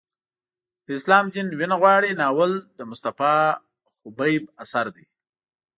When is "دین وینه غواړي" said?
1.33-2.11